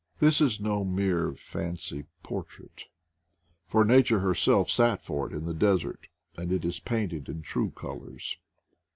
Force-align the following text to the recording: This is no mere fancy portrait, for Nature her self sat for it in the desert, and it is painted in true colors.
This 0.17 0.41
is 0.41 0.59
no 0.59 0.83
mere 0.83 1.35
fancy 1.35 2.05
portrait, 2.23 2.85
for 3.67 3.85
Nature 3.85 4.19
her 4.21 4.33
self 4.33 4.67
sat 4.67 4.99
for 5.03 5.27
it 5.27 5.37
in 5.37 5.45
the 5.45 5.53
desert, 5.53 6.07
and 6.35 6.51
it 6.51 6.65
is 6.65 6.79
painted 6.79 7.29
in 7.29 7.43
true 7.43 7.69
colors. 7.69 8.39